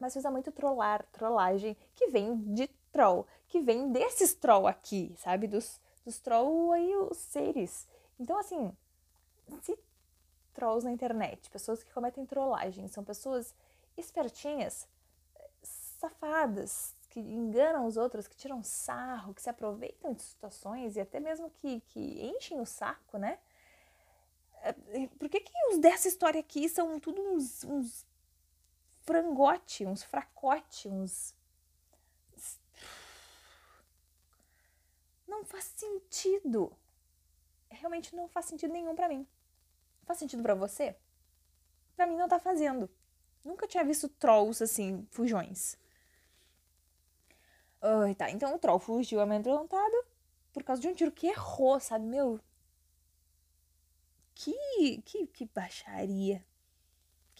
[0.00, 5.46] Mas usa muito trollar, trollagem, que vem de troll, que vem desses troll aqui, sabe?
[5.46, 7.86] Dos, dos troll aí, os seres.
[8.18, 8.72] Então, assim,
[9.62, 9.78] se
[10.54, 13.54] trolls na internet, pessoas que cometem trollagem, são pessoas
[13.96, 14.88] espertinhas,
[15.62, 21.20] safadas, que enganam os outros, que tiram sarro, que se aproveitam de situações e até
[21.20, 23.38] mesmo que, que enchem o saco, né?
[24.62, 24.72] É,
[25.18, 28.06] por que, que os dessa história aqui são tudo uns, uns
[29.02, 31.34] frangote, uns fracote, uns.
[35.26, 36.72] Não faz sentido.
[37.70, 39.26] Realmente não faz sentido nenhum para mim.
[40.04, 40.96] Faz sentido para você?
[41.96, 42.90] Para mim não tá fazendo.
[43.44, 45.76] Nunca tinha visto trolls assim, fujões.
[47.80, 48.30] Ai, tá.
[48.30, 50.04] Então o troll fugiu amedrontado
[50.52, 52.04] por causa de um tiro que errou, sabe?
[52.04, 52.40] Meu.
[54.34, 56.44] Que, que, que baixaria.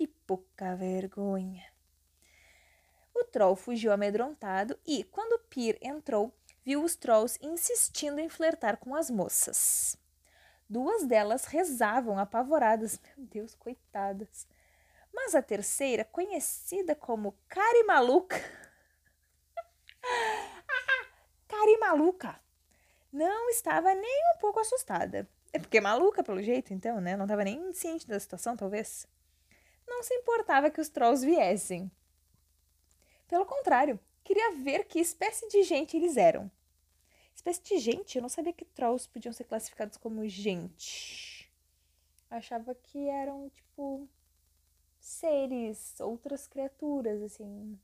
[0.01, 1.63] Que pouca vergonha.
[3.15, 6.35] O troll fugiu amedrontado e, quando Pir entrou,
[6.65, 9.99] viu os trolls insistindo em flertar com as moças.
[10.67, 12.99] Duas delas rezavam apavoradas.
[13.15, 14.49] Meu Deus, coitadas.
[15.13, 18.41] Mas a terceira, conhecida como Cari Maluca,
[21.47, 22.41] Cari Maluca,
[23.13, 25.29] não estava nem um pouco assustada.
[25.53, 27.19] É porque é maluca, pelo jeito, então, né?
[27.19, 29.07] Não estava nem ciente da situação, talvez.
[29.91, 31.91] Não se importava que os trolls viessem.
[33.27, 36.49] Pelo contrário, queria ver que espécie de gente eles eram.
[37.35, 38.17] Espécie de gente?
[38.17, 41.53] Eu não sabia que trolls podiam ser classificados como gente.
[42.31, 44.09] Achava que eram, tipo,
[45.01, 47.77] seres, outras criaturas, assim,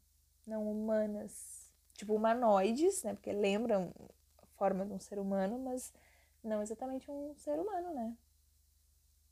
[0.46, 1.72] não humanas.
[1.94, 3.14] Tipo, humanoides, né?
[3.14, 3.92] Porque lembram
[4.40, 5.92] a forma de um ser humano, mas
[6.42, 8.16] não exatamente um ser humano, né?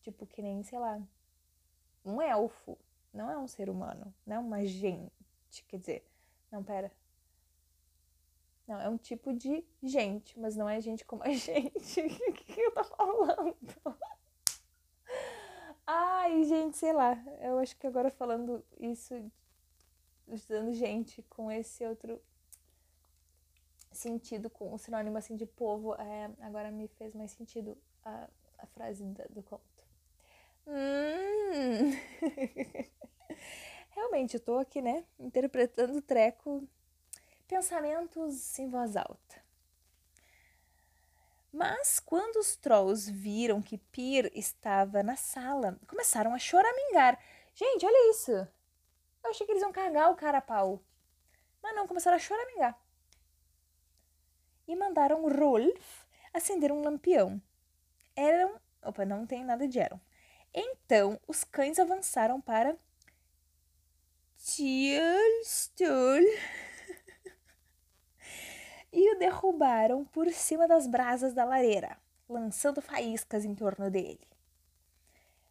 [0.02, 1.00] Tipo, que nem, sei lá,
[2.04, 2.78] um elfo.
[3.12, 5.12] Não é um ser humano, não é uma gente.
[5.68, 6.10] Quer dizer,
[6.50, 6.92] não, pera.
[8.66, 12.00] Não, é um tipo de gente, mas não é gente como a gente.
[12.00, 13.56] O que eu tô falando?
[15.86, 17.14] Ai, gente, sei lá.
[17.40, 19.14] Eu acho que agora falando isso,
[20.26, 22.20] usando gente com esse outro
[23.92, 28.66] sentido, com o sinônimo assim de povo, é, agora me fez mais sentido a, a
[28.66, 29.73] frase do, do conto.
[30.66, 31.92] Hum.
[33.90, 36.66] Realmente, eu tô aqui, né, interpretando o treco
[37.46, 39.44] pensamentos em voz alta.
[41.52, 47.18] Mas quando os trolls viram que Pir estava na sala, começaram a choramingar.
[47.54, 48.32] Gente, olha isso!
[48.32, 50.82] Eu achei que eles iam cagar o cara a pau.
[51.62, 52.76] Mas não, começaram a choramingar.
[54.66, 57.40] E mandaram Rolf acender um lampião.
[58.16, 58.60] Eram.
[58.82, 60.00] Opa, não tem nada de eram.
[60.54, 62.76] Então os cães avançaram para.
[64.38, 66.20] Tjulstul
[68.92, 74.20] e o derrubaram por cima das brasas da lareira, lançando faíscas em torno dele.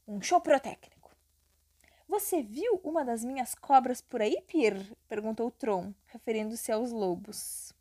[0.08, 0.42] Um show.
[2.08, 4.76] Você viu uma das minhas cobras por aí, Pir?
[5.08, 7.74] perguntou Tron, referindo-se aos lobos.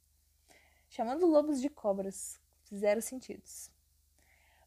[0.88, 2.40] Chamando lobos de cobras,
[2.72, 3.71] zero sentidos.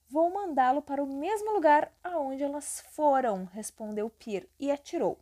[0.07, 5.19] Vou mandá-lo para o mesmo lugar aonde elas foram, respondeu Pir e atirou.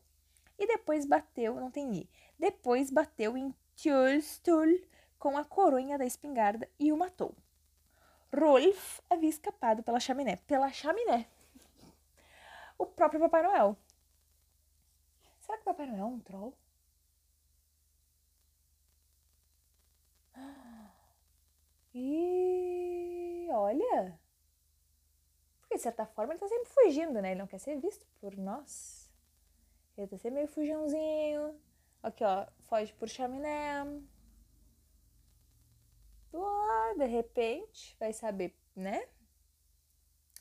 [0.59, 4.79] E depois bateu, não tem i, depois bateu em Tjulstul
[5.17, 7.33] com a coronha da espingarda e o matou.
[8.35, 10.37] Rolf havia escapado pela chaminé.
[10.47, 11.27] Pela chaminé!
[12.77, 13.77] O próprio Papai Noel.
[15.39, 16.57] Será que o Papai Noel é um troll?
[21.95, 24.19] E olha,
[25.83, 27.31] certa forma ele tá sempre fugindo, né?
[27.31, 29.11] Ele não quer ser visto por nós.
[29.97, 31.59] Ele tá sempre meio fujãozinho.
[32.01, 33.85] Aqui, ó, foge por chaminé.
[36.33, 39.07] Ah, de repente, vai saber, né?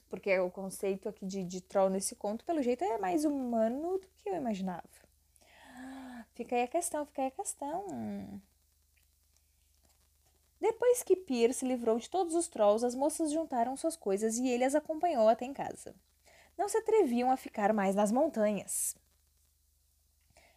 [0.08, 4.08] Porque o conceito aqui de, de troll nesse conto, pelo jeito, é mais humano do
[4.18, 4.88] que eu imaginava.
[6.34, 7.86] Fica aí a questão, fica aí a questão.
[10.62, 14.48] Depois que Pierre se livrou de todos os trolls, as moças juntaram suas coisas e
[14.48, 15.92] ele as acompanhou até em casa.
[16.56, 18.94] Não se atreviam a ficar mais nas montanhas.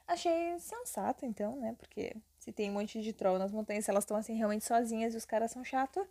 [0.08, 1.74] Achei sensato, então, né?
[1.80, 5.16] Porque se tem um monte de troll nas montanhas, se elas estão assim realmente sozinhas
[5.16, 6.06] e os caras são chatos,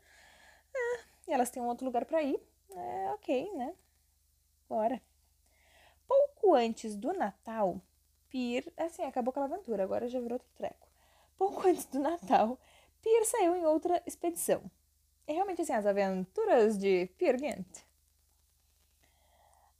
[0.75, 2.37] é, e elas têm um outro lugar para ir,
[2.75, 3.77] é ok, né?
[4.69, 5.01] Bora.
[6.09, 7.81] Pouco antes do Natal,
[8.29, 10.89] Pierre, assim, acabou aquela aventura, agora já virou outro treco.
[11.39, 12.59] Pouco antes do Natal,
[13.05, 14.69] Pierre saiu em outra expedição.
[15.27, 17.85] É realmente assim, as aventuras de Pierre Gant.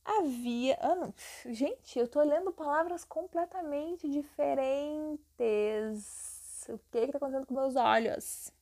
[0.05, 0.79] Havia.
[0.79, 1.11] Ah,
[1.47, 5.25] gente, eu tô lendo palavras completamente diferentes.
[6.69, 8.53] O que que tá acontecendo com meus olhos?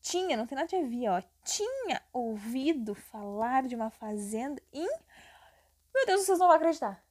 [0.00, 1.22] Tinha, não tem nada de havia, ó.
[1.44, 4.88] Tinha ouvido falar de uma fazenda em.
[5.94, 7.04] Meu Deus, vocês não vão acreditar.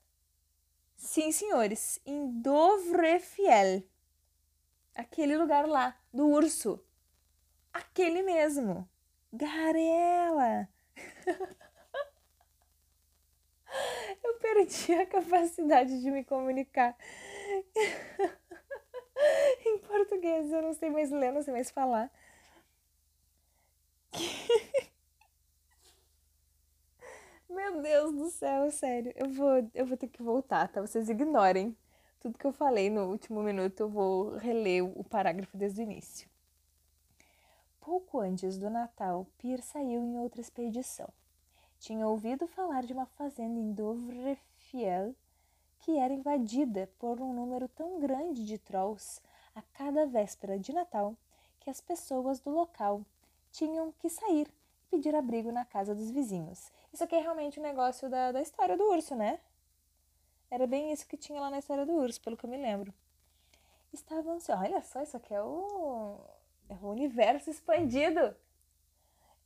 [0.98, 3.82] Sim, senhores, em Dovrefiel.
[4.96, 6.80] Aquele lugar lá, do urso.
[7.74, 8.88] Aquele mesmo.
[9.32, 10.68] Garela.
[14.24, 16.96] Eu perdi a capacidade de me comunicar.
[19.66, 22.12] em português, eu não sei mais ler, não sei mais falar.
[27.50, 29.12] Meu Deus do céu, sério.
[29.16, 30.82] Eu vou, eu vou ter que voltar, tá?
[30.82, 31.76] Vocês ignorem
[32.22, 36.30] tudo que eu falei no último minuto, eu vou reler o parágrafo desde o início.
[37.80, 41.10] Pouco antes do Natal, Pierre saiu em outra expedição.
[41.80, 45.16] Tinha ouvido falar de uma fazenda em Dovrefiel
[45.80, 49.20] que era invadida por um número tão grande de trolls
[49.56, 51.16] a cada véspera de Natal
[51.60, 53.02] que as pessoas do local
[53.52, 56.72] tinham que sair e pedir abrigo na casa dos vizinhos.
[56.94, 59.40] Isso aqui é realmente um negócio da, da história do urso, né?
[60.52, 62.94] Era bem isso que tinha lá na história do urso, pelo que eu me lembro.
[63.94, 64.62] Estava ansioso.
[64.62, 66.20] Olha só, isso aqui é o,
[66.68, 68.36] é o universo expandido.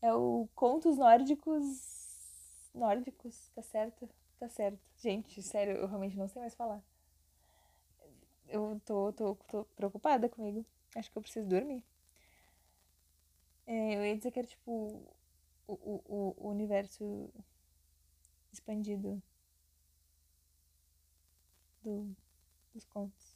[0.01, 2.71] É o contos nórdicos.
[2.73, 4.09] Nórdicos, tá certo?
[4.39, 4.79] Tá certo.
[4.97, 6.83] Gente, sério, eu realmente não sei mais falar.
[8.47, 10.65] Eu tô, tô, tô preocupada comigo.
[10.95, 11.83] Acho que eu preciso dormir.
[13.67, 14.71] É, eu ia dizer que era tipo
[15.67, 17.29] o, o, o universo
[18.51, 19.21] expandido
[21.85, 22.15] do,
[22.73, 23.35] dos contos.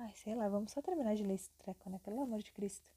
[0.00, 2.00] Ai, sei lá, vamos só terminar de ler esse treco, né?
[2.02, 2.88] Pelo amor de Cristo.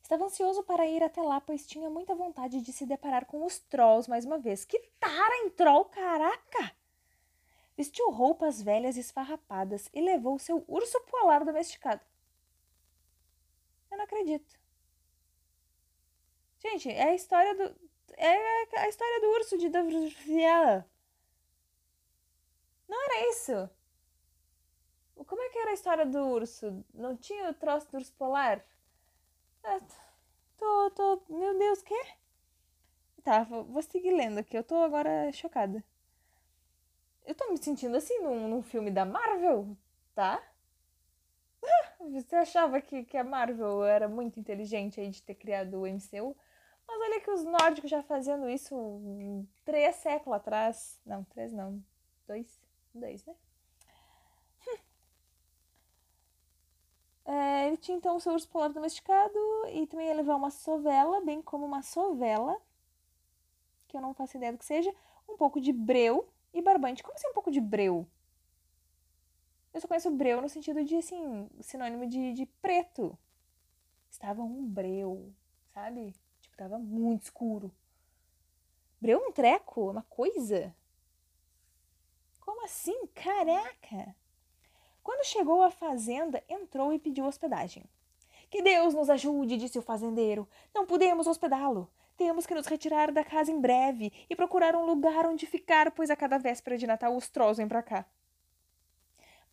[0.00, 3.58] Estava ansioso para ir até lá, pois tinha muita vontade de se deparar com os
[3.58, 4.64] trolls mais uma vez.
[4.64, 6.76] Que tara em troll, caraca!
[7.76, 12.00] Vestiu roupas velhas e esfarrapadas e levou seu urso polar domesticado.
[13.90, 14.56] Eu não acredito.
[16.60, 17.74] Gente, é a história do.
[18.16, 20.88] É a história do urso de Davriela.
[22.94, 23.70] Não era isso.
[25.26, 26.84] Como é que era a história do urso?
[26.94, 28.64] Não tinha o troço do urso polar?
[29.64, 29.80] Ah,
[30.56, 31.22] tô, tô.
[31.28, 31.94] Meu Deus, que?
[33.24, 34.56] Tá, vou seguir lendo aqui.
[34.56, 35.82] Eu tô agora chocada.
[37.24, 39.76] Eu tô me sentindo assim num, num filme da Marvel,
[40.14, 40.40] tá?
[42.12, 46.36] Você achava que, que a Marvel era muito inteligente aí de ter criado o MCU?
[46.86, 51.00] Mas olha que os nórdicos já fazendo isso três séculos atrás.
[51.04, 51.82] Não, três não.
[52.28, 52.63] Dois.
[52.94, 53.34] Dois, né?
[57.26, 59.38] É, ele tinha então o seu urso polar domesticado
[59.72, 62.60] e também ia levar uma sovela, bem como uma sovela,
[63.88, 64.94] que eu não faço ideia do que seja,
[65.26, 67.02] um pouco de breu e barbante.
[67.02, 68.06] Como assim um pouco de breu?
[69.72, 73.18] Eu só conheço breu no sentido de, assim, sinônimo de, de preto.
[74.10, 75.32] Estava um breu,
[75.72, 76.14] sabe?
[76.40, 77.72] Tipo, tava muito escuro.
[79.00, 80.74] Breu é um treco, é uma coisa.
[82.44, 83.06] Como assim?
[83.14, 84.14] Caraca!
[85.02, 87.84] Quando chegou à fazenda, entrou e pediu hospedagem.
[88.50, 90.48] Que Deus nos ajude, disse o fazendeiro.
[90.74, 91.90] Não podemos hospedá-lo.
[92.16, 96.10] Temos que nos retirar da casa em breve e procurar um lugar onde ficar, pois
[96.10, 98.06] a cada véspera de Natal os trolls vêm para cá.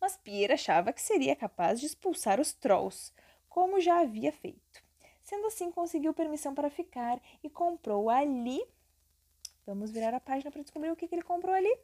[0.00, 3.12] Mas Pierre achava que seria capaz de expulsar os trolls,
[3.48, 4.82] como já havia feito.
[5.22, 8.62] Sendo assim, conseguiu permissão para ficar e comprou ali.
[9.66, 11.76] Vamos virar a página para descobrir o que, que ele comprou ali.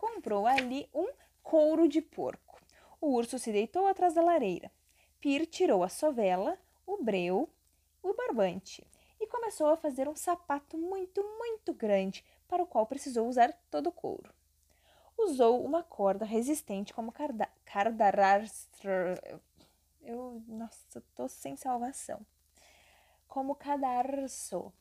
[0.00, 2.58] Comprou ali um couro de porco.
[2.98, 4.72] O urso se deitou atrás da lareira.
[5.20, 7.50] Pir tirou a sovela, o breu,
[8.02, 8.82] o barbante
[9.20, 13.88] e começou a fazer um sapato muito, muito grande, para o qual precisou usar todo
[13.88, 14.32] o couro.
[15.18, 17.12] Usou uma corda resistente como
[17.66, 18.42] cardarar.
[20.00, 22.24] Eu, nossa, tô sem salvação.
[23.28, 24.72] Como cadarço.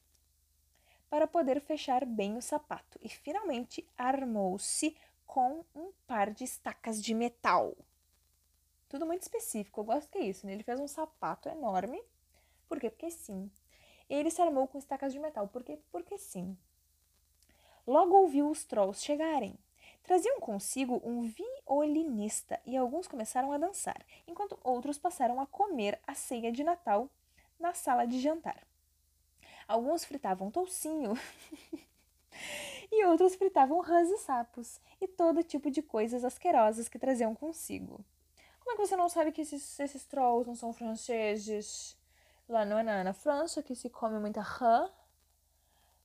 [1.09, 2.97] Para poder fechar bem o sapato.
[3.01, 4.95] E finalmente armou-se
[5.29, 7.77] com um par de estacas de metal.
[8.89, 10.53] Tudo muito específico, eu gosto que é isso, né?
[10.53, 12.01] Ele fez um sapato enorme.
[12.67, 12.89] Por quê?
[12.89, 13.49] Porque sim.
[14.09, 15.47] Ele se armou com estacas de metal.
[15.47, 15.77] Por quê?
[15.91, 16.57] Porque sim.
[17.85, 19.55] Logo ouviu os trolls chegarem.
[20.01, 26.15] Traziam consigo um violinista e alguns começaram a dançar, enquanto outros passaram a comer a
[26.15, 27.07] ceia de Natal
[27.59, 28.65] na sala de jantar.
[29.67, 31.13] Alguns fritavam toucinho
[32.91, 38.03] e outros fritavam rãs e sapos e todo tipo de coisas asquerosas que traziam consigo.
[38.59, 41.97] Como é que você não sabe que esses, esses trolls não são franceses?
[42.47, 44.89] Lá não é na, na França que se come muita rã,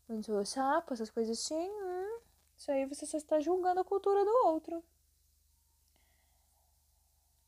[0.08, 1.68] muito sapo, essas coisas assim.
[1.68, 2.20] Hum,
[2.56, 4.82] isso aí você só está julgando a cultura do outro.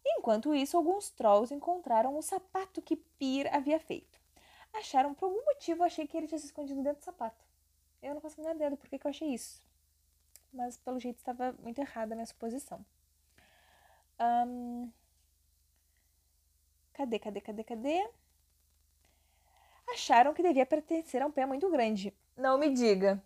[0.05, 4.19] Enquanto isso, alguns trolls encontraram o sapato que Pir havia feito.
[4.73, 7.46] Acharam, por algum motivo, achei que ele tinha se escondido dentro do sapato.
[8.03, 9.63] Eu não faço a menor ideia do porquê que eu achei isso.
[10.53, 12.85] Mas, pelo jeito, estava muito errada a minha suposição.
[14.21, 14.91] Um...
[16.93, 18.09] Cadê, cadê, cadê, cadê?
[19.89, 22.13] Acharam que devia pertencer a um pé muito grande.
[22.37, 23.23] Não me diga.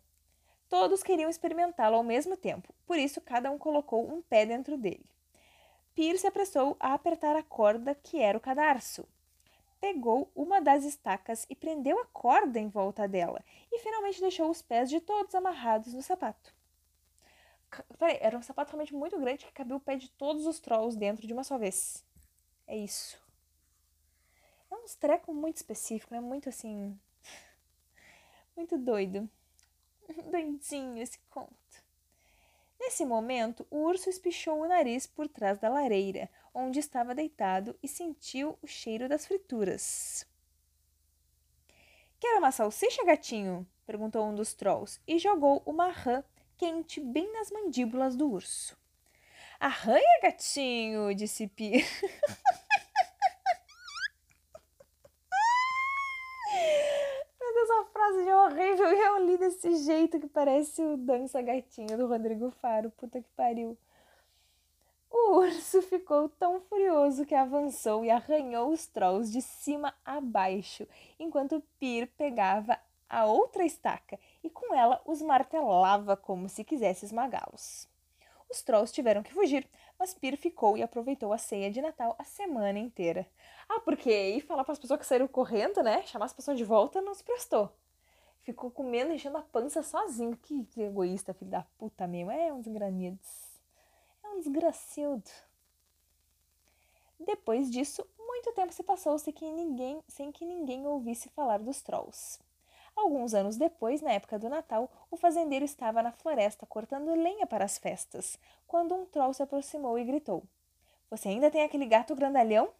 [0.68, 5.04] Todos queriam experimentá-lo ao mesmo tempo, por isso cada um colocou um pé dentro dele.
[5.94, 9.04] Pierce apressou a apertar a corda que era o cadarço.
[9.80, 14.60] Pegou uma das estacas e prendeu a corda em volta dela, e finalmente deixou os
[14.60, 16.54] pés de todos amarrados no sapato.
[17.98, 20.98] Peraí, era um sapato realmente muito grande que cabia o pé de todos os trolls
[20.98, 22.04] dentro de uma só vez.
[22.66, 23.18] É isso.
[24.70, 26.20] É uns treco muito específico, né?
[26.20, 26.98] Muito assim.
[28.56, 29.28] Muito doido.
[30.30, 31.54] Doidinho esse conto.
[32.78, 37.88] Nesse momento, o urso espichou o nariz por trás da lareira, onde estava deitado, e
[37.88, 40.26] sentiu o cheiro das frituras.
[42.18, 43.66] Quer uma salsicha, gatinho?
[43.86, 46.22] perguntou um dos trolls e jogou uma rã
[46.56, 48.78] quente bem nas mandíbulas do urso.
[49.58, 51.84] Arranha, gatinho, disse Pi.
[58.10, 62.50] frase de horrível e eu li desse jeito que parece o Dança Gatinho do Rodrigo
[62.50, 62.90] Faro.
[62.90, 63.76] Puta que pariu.
[65.10, 70.86] O urso ficou tão furioso que avançou e arranhou os trolls de cima a baixo,
[71.18, 77.88] enquanto Pir pegava a outra estaca e com ela os martelava como se quisesse esmagá-los.
[78.48, 82.24] Os trolls tiveram que fugir, mas Pir ficou e aproveitou a ceia de Natal a
[82.24, 83.26] semana inteira.
[83.68, 86.02] Ah, porque aí falar para as pessoas que saíram correndo, né?
[86.06, 87.72] Chamar as pessoas de volta não se prestou
[88.42, 90.36] ficou comendo, enchendo a pança sozinho.
[90.36, 92.30] Que egoísta, filho da puta mesmo.
[92.30, 93.18] É um desgranido.
[94.40, 95.30] Desgraciado.
[97.18, 101.82] Depois disso, muito tempo se passou sem que ninguém, sem que ninguém ouvisse falar dos
[101.82, 102.40] trolls.
[102.96, 107.66] Alguns anos depois, na época do Natal, o fazendeiro estava na floresta cortando lenha para
[107.66, 110.42] as festas, quando um troll se aproximou e gritou:
[111.10, 112.70] Você ainda tem aquele gato grandalhão?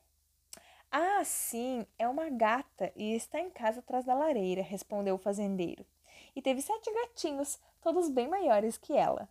[0.91, 5.85] Ah, sim, é uma gata e está em casa atrás da lareira, respondeu o fazendeiro.
[6.35, 9.29] E teve sete gatinhos, todos bem maiores que ela.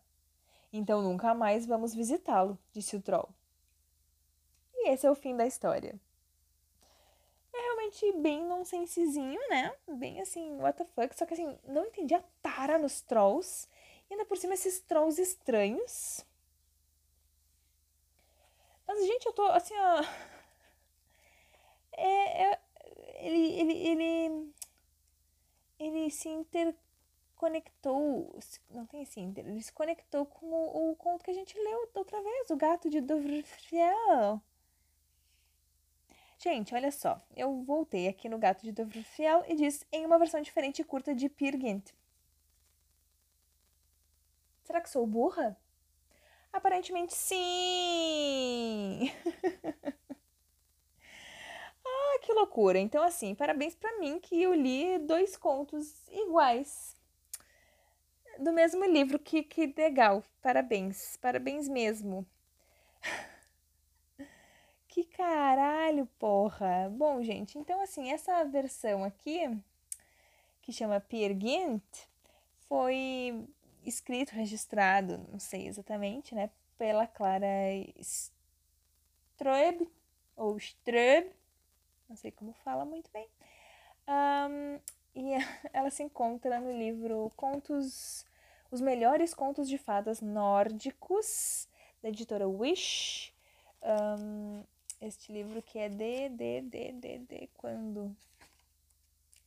[0.72, 3.30] Então nunca mais vamos visitá-lo, disse o troll.
[4.74, 6.00] E esse é o fim da história.
[7.54, 9.74] É realmente bem nonsensezinho, né?
[9.88, 11.18] Bem assim, what the fuck.
[11.18, 13.68] Só que assim, não entendi a tara nos trolls.
[14.10, 16.26] E ainda por cima esses trolls estranhos.
[18.88, 20.04] Mas, gente, eu tô assim, ó
[21.94, 22.60] é, é,
[23.18, 24.54] ele, ele, ele,
[25.78, 26.30] ele se
[27.40, 28.38] interconectou,
[28.70, 32.22] não tem assim, ele se conectou com o, o conto que a gente leu outra
[32.22, 34.42] vez, o gato de Dovrefjell.
[36.38, 40.42] Gente, olha só, eu voltei aqui no Gato de Dovrefjell e diz em uma versão
[40.42, 41.56] diferente e curta de Peer.
[44.64, 45.58] Será que sou burra?
[46.54, 49.12] Aparentemente sim!
[51.84, 52.80] Olha que loucura.
[52.80, 56.99] Então, assim, parabéns para mim que eu li dois contos iguais
[58.40, 59.20] do mesmo livro.
[59.20, 60.24] Que, que legal.
[60.42, 61.18] Parabéns.
[61.18, 62.26] Parabéns mesmo.
[64.90, 66.90] Que caralho, porra.
[66.92, 69.42] Bom, gente, então, assim, essa versão aqui,
[70.64, 71.84] que chama Peer Gynt,
[72.68, 73.48] foi
[73.86, 77.46] escrito, registrado, não sei exatamente, né, pela Clara
[79.36, 79.88] Stroeb,
[80.36, 81.32] ou Stroeb,
[82.10, 83.28] não sei como fala muito bem.
[84.08, 84.80] Um,
[85.16, 85.34] e
[85.72, 88.26] ela se encontra no livro Contos,
[88.72, 91.68] os melhores contos de fadas nórdicos,
[92.02, 93.34] da editora Wish.
[93.82, 94.64] Um,
[95.02, 98.16] este livro que é de, de, de, de, de quando?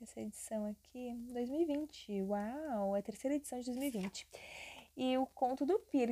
[0.02, 2.22] Essa edição aqui, 2020.
[2.22, 4.26] Uau, é a terceira edição de 2020.
[4.96, 6.10] E o conto do Peer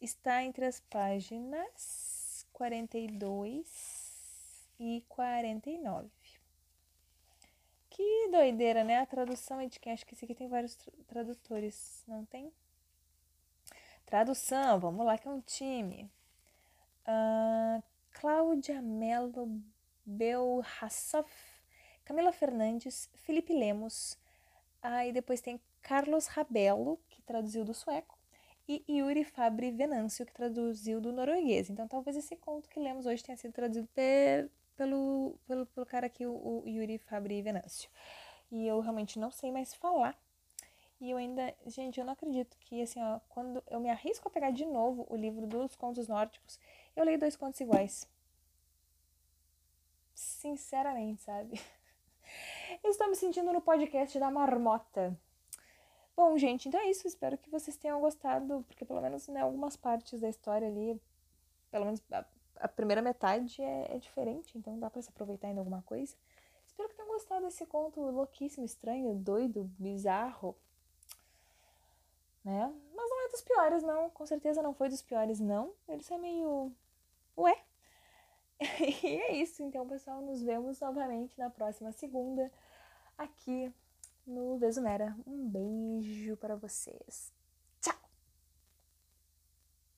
[0.00, 3.66] está entre as páginas 42
[4.80, 6.08] e 49.
[7.94, 9.00] Que doideira, né?
[9.00, 9.92] A tradução é de quem?
[9.92, 10.74] Acho que esse aqui tem vários
[11.06, 12.50] tradutores, não tem?
[14.06, 16.10] Tradução, vamos lá que é um time.
[17.06, 17.82] Uh,
[18.12, 19.60] Cláudia Mello
[20.06, 21.30] Belhassoff
[22.02, 24.18] Camila Fernandes, Felipe Lemos,
[24.80, 28.18] aí depois tem Carlos Rabello, que traduziu do sueco,
[28.66, 31.68] e Yuri Fabri Venâncio, que traduziu do norueguês.
[31.68, 33.88] Então talvez esse conto que lemos hoje tenha sido traduzido
[34.76, 37.90] pelo, pelo, pelo cara aqui, o, o Yuri Fabri Venâncio.
[38.50, 40.16] E eu realmente não sei mais falar.
[41.00, 44.30] E eu ainda, gente, eu não acredito que, assim, ó, quando eu me arrisco a
[44.30, 46.60] pegar de novo o livro dos contos nórdicos,
[46.94, 48.08] eu leio dois contos iguais.
[50.14, 51.60] Sinceramente, sabe?
[52.84, 55.18] Estou me sentindo no podcast da marmota.
[56.14, 57.08] Bom, gente, então é isso.
[57.08, 61.00] Espero que vocês tenham gostado, porque pelo menos né, algumas partes da história ali,
[61.70, 62.00] pelo menos
[62.62, 66.14] a, primeira metade é, é, diferente, então dá para se aproveitar ainda alguma coisa.
[66.66, 70.56] Espero que tenham gostado desse conto louquíssimo, estranho, doido, bizarro.
[72.44, 72.72] Né?
[72.94, 74.10] Mas não é dos piores, não.
[74.10, 75.72] Com certeza não foi dos piores, não.
[75.88, 76.72] Ele é meio.
[77.36, 77.56] Ué?
[79.02, 80.20] e é isso, então, pessoal.
[80.22, 82.50] Nos vemos novamente na próxima segunda
[83.18, 83.72] aqui
[84.26, 85.16] no Vesumera.
[85.26, 87.32] Um beijo para vocês.